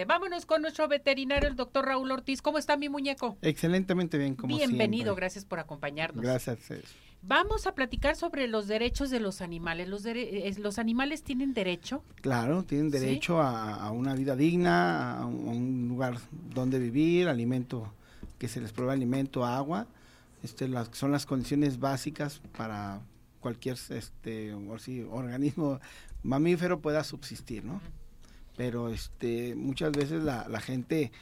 [0.00, 2.40] Vámonos con nuestro veterinario, el doctor Raúl Ortiz.
[2.42, 3.36] ¿Cómo está mi muñeco?
[3.42, 5.20] Excelentemente bien, como Bienvenido, siempre.
[5.22, 6.22] gracias por acompañarnos.
[6.22, 6.58] Gracias.
[7.22, 9.88] Vamos a platicar sobre los derechos de los animales.
[9.88, 12.02] ¿Los, dere- eh, los animales tienen derecho?
[12.22, 12.98] Claro, tienen ¿Sí?
[12.98, 16.16] derecho a, a una vida digna, a un, a un lugar
[16.54, 17.92] donde vivir, alimento,
[18.38, 19.86] que se les pruebe alimento, agua.
[20.42, 23.00] Este, las, son las condiciones básicas para
[23.40, 25.78] cualquier este, organismo
[26.22, 27.82] mamífero pueda subsistir, ¿no?
[28.60, 31.12] Pero este, muchas veces la, la gente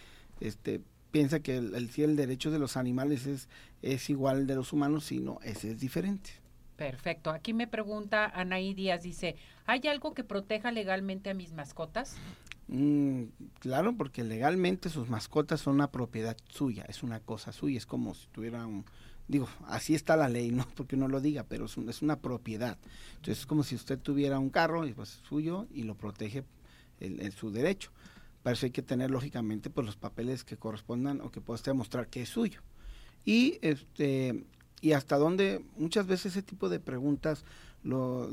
[0.40, 0.80] este,
[1.12, 3.48] piensa que el, el, el derecho de los animales es,
[3.80, 6.30] es igual al de los humanos, y no, ese es diferente.
[6.76, 7.30] Perfecto.
[7.30, 12.16] Aquí me pregunta Anaí Díaz, dice, ¿hay algo que proteja legalmente a mis mascotas?
[12.66, 13.26] Mm,
[13.60, 18.16] claro, porque legalmente sus mascotas son una propiedad suya, es una cosa suya, es como
[18.16, 18.84] si tuviera un,
[19.28, 22.18] digo, así está la ley, no porque uno lo diga, pero es, un- es una
[22.18, 22.78] propiedad.
[23.10, 26.42] Entonces es como si usted tuviera un carro y pues es suyo y lo protege
[27.00, 27.90] el, su derecho.
[28.42, 31.72] Para eso hay que tener lógicamente pues los papeles que correspondan o que pueda usted
[31.72, 32.60] demostrar que es suyo.
[33.24, 34.44] Y este
[34.80, 37.44] y hasta dónde muchas veces ese tipo de preguntas
[37.82, 38.28] lo,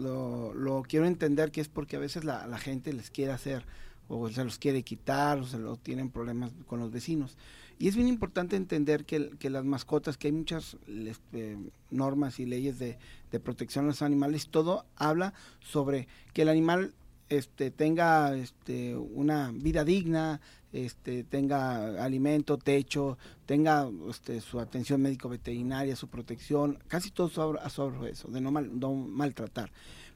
[0.53, 3.65] lo, quiero entender que es porque a veces la, la gente les quiere hacer
[4.07, 7.37] o se los quiere quitar o se lo tienen problemas con los vecinos.
[7.77, 11.57] Y es bien importante entender que, que las mascotas, que hay muchas este,
[11.91, 12.97] normas y leyes de,
[13.31, 16.93] de protección a los animales, todo habla sobre que el animal
[17.29, 20.39] este, tenga este, una vida digna,
[20.73, 27.67] este, tenga alimento, techo, tenga este, su atención médico veterinaria, su protección, casi todo sobre,
[27.69, 29.71] sobre eso, de no, mal- no maltratar.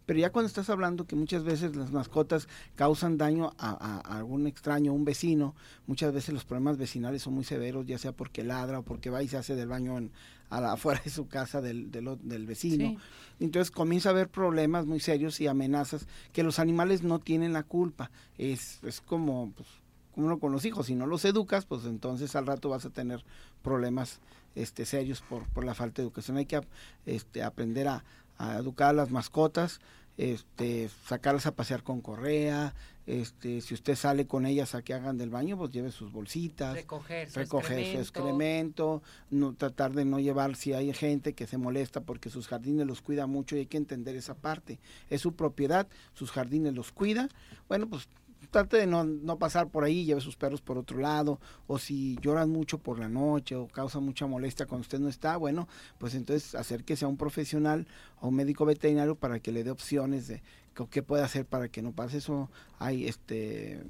[0.09, 4.17] Pero ya cuando estás hablando que muchas veces las mascotas causan daño a, a- a
[4.17, 5.53] algún extraño, un vecino,
[5.85, 9.21] muchas veces los problemas vecinales son muy severos, ya sea porque ladra o porque va
[9.21, 10.11] y se hace del baño en,
[10.49, 12.89] a la- afuera de su casa del, del, vecino.
[12.89, 12.97] Sí.
[13.39, 17.61] Entonces comienza a haber problemas muy serios y amenazas que los animales no tienen la
[17.61, 18.09] culpa.
[18.39, 19.67] Es, es como, pues,
[20.11, 22.89] como uno con los hijos, si no los educas, pues entonces al rato vas a
[22.89, 23.23] tener
[23.61, 24.21] problemas
[24.55, 26.37] este, serios por, por la falta de educación.
[26.37, 26.59] Hay que
[27.05, 28.03] este, aprender a,
[28.39, 29.79] a educar a las mascotas,
[30.19, 32.75] este, sacarlas a pasear con correa,
[33.07, 36.75] este, si usted sale con ellas a que hagan del baño, pues lleve sus bolsitas
[36.75, 38.01] Recoger su recoger su excremento.
[38.01, 42.85] excremento, no tratar de no llevar si hay gente que se molesta porque sus jardines
[42.85, 44.77] los cuida mucho y hay que entender esa parte.
[45.09, 47.29] Es su propiedad, sus jardines los cuida.
[47.69, 48.09] Bueno, pues
[48.47, 52.17] trate de no, no pasar por ahí, lleve sus perros por otro lado, o si
[52.21, 55.67] lloran mucho por la noche o causa mucha molestia cuando usted no está, bueno,
[55.97, 57.87] pues entonces acérquese a un profesional
[58.21, 60.41] o un médico veterinario para que le dé opciones de
[60.89, 62.49] qué- puede hacer para que no pase eso.
[62.79, 63.81] Hay este eh,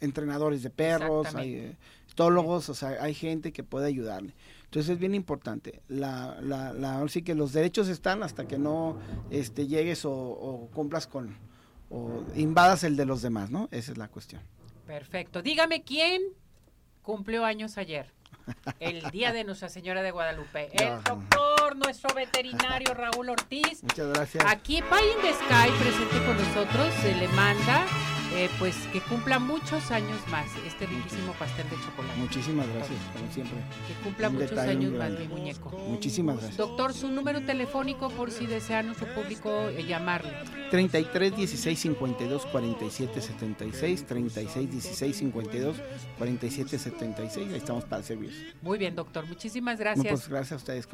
[0.00, 1.70] entrenadores de perros, hay Exactamente.
[1.72, 1.76] eh,
[2.70, 4.34] o sea, hay gente que puede ayudarle.
[4.64, 5.82] Entonces es bien importante.
[5.88, 8.96] La, la, la, ahora sí que los derechos están hasta que no
[9.30, 11.34] este, llegues o, o cumplas con,
[11.90, 13.68] o invadas el de los demás, ¿no?
[13.70, 14.40] Esa es la cuestión.
[14.86, 15.42] Perfecto.
[15.42, 16.22] Dígame quién
[17.02, 18.12] cumplió años ayer.
[18.80, 20.70] El día de Nuestra Señora de Guadalupe.
[20.72, 23.82] El doctor, nuestro veterinario Raúl Ortiz.
[23.82, 24.44] Muchas gracias.
[24.46, 27.86] Aquí Pie in the Sky presente con nosotros, se le manda
[28.34, 32.18] eh, pues que cumpla muchos años más este riquísimo pastel de chocolate.
[32.18, 33.56] Muchísimas gracias, como siempre.
[33.88, 35.70] Que cumpla Un muchos detalle años más, mi muñeco.
[35.88, 36.56] Muchísimas gracias.
[36.56, 40.32] Doctor, su número telefónico por si desea nuestro público eh, llamarle.
[40.70, 45.76] 33 16 52 47 76, 36 16 52
[46.18, 47.48] 47 76.
[47.48, 48.54] Ahí estamos para servir.
[48.62, 49.26] Muy bien, doctor.
[49.26, 50.08] Muchísimas No, gracias.
[50.08, 50.86] pues gracias a ustedes.